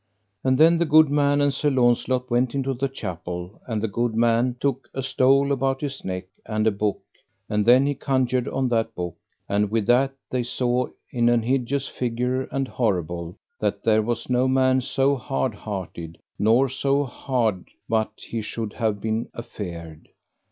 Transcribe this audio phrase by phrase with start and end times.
[0.43, 4.15] And then the good man and Sir Launcelot went into the chapel; and the good
[4.15, 7.01] man took a stole about his neck, and a book,
[7.47, 9.15] and then he conjured on that book;
[9.47, 14.47] and with that they saw in an hideous figure and horrible, that there was no
[14.47, 20.09] man so hard hearted nor so hard but he should have been afeard.